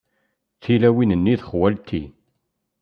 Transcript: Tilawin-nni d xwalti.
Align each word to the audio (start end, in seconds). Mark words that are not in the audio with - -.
Tilawin-nni 0.61 1.35
d 1.39 1.41
xwalti. 1.49 2.03